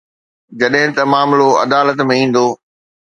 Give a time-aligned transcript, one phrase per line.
[0.59, 2.47] جڏهن ته معاملو عدالت ۾ ايندو.